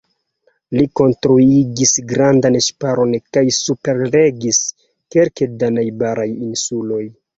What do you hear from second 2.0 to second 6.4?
grandan ŝiparon kaj superregis kelke da najbaraj